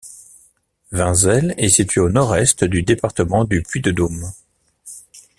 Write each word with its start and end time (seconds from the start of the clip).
Vinzelles 0.91 1.53
est 1.59 1.69
située 1.69 1.99
au 2.01 2.09
nord-est 2.09 2.63
du 2.63 2.81
département 2.81 3.45
du 3.45 3.61
Puy-de-Dôme. 3.61 4.31